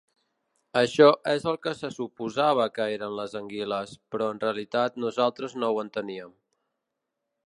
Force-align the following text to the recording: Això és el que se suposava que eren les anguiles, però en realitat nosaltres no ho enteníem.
Això 0.79 1.07
és 1.33 1.43
el 1.51 1.57
que 1.65 1.73
se 1.81 1.91
suposava 1.97 2.65
que 2.77 2.87
eren 2.95 3.13
les 3.19 3.35
anguiles, 3.41 3.93
però 4.15 4.31
en 4.37 4.41
realitat 4.45 4.97
nosaltres 5.05 5.57
no 5.65 5.71
ho 5.77 5.83
enteníem. 5.87 6.33